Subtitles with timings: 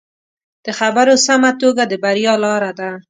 [0.65, 2.91] د خبرو سمه توګه د بریا لاره ده